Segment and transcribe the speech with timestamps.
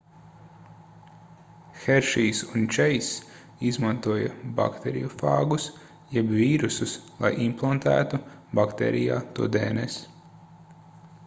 [1.81, 3.11] heršijs un čeiss
[3.73, 4.31] izmantoja
[4.61, 5.69] bakteriofāgus
[6.17, 8.23] jeb vīrusus lai implantētu
[8.63, 10.03] baktērijā to dns